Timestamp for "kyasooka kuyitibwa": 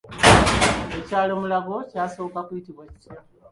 1.89-2.83